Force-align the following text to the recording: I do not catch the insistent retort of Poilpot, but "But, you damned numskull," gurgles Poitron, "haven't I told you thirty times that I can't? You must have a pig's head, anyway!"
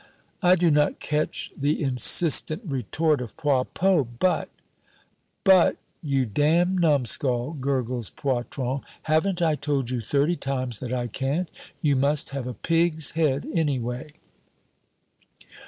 I 0.41 0.55
do 0.55 0.71
not 0.71 0.99
catch 0.99 1.51
the 1.55 1.79
insistent 1.79 2.63
retort 2.65 3.21
of 3.21 3.37
Poilpot, 3.37 4.07
but 4.17 4.49
"But, 5.43 5.77
you 6.01 6.25
damned 6.25 6.79
numskull," 6.79 7.53
gurgles 7.61 8.09
Poitron, 8.09 8.81
"haven't 9.03 9.43
I 9.43 9.53
told 9.53 9.91
you 9.91 10.01
thirty 10.01 10.35
times 10.35 10.79
that 10.79 10.91
I 10.91 11.05
can't? 11.05 11.51
You 11.81 11.95
must 11.95 12.31
have 12.31 12.47
a 12.47 12.55
pig's 12.55 13.11
head, 13.11 13.45
anyway!" 13.53 14.13